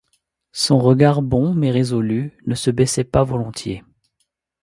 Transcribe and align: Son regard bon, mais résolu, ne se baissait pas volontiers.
Son 0.53 0.79
regard 0.79 1.21
bon, 1.21 1.53
mais 1.53 1.69
résolu, 1.69 2.33
ne 2.47 2.55
se 2.55 2.71
baissait 2.71 3.03
pas 3.03 3.23
volontiers. 3.23 3.83